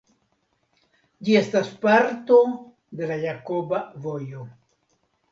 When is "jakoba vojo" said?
3.25-4.47